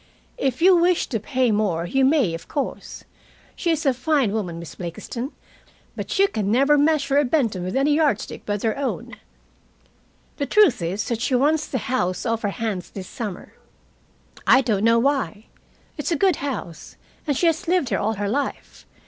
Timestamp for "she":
3.55-3.69, 11.21-11.35, 17.37-17.45